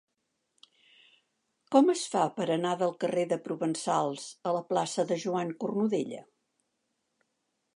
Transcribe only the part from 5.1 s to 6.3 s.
de Joan Cornudella?